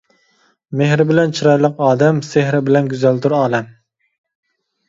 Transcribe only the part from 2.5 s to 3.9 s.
بىلەن گۈزەلدۇر ئالەم.